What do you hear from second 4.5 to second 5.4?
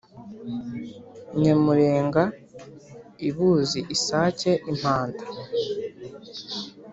Impanda.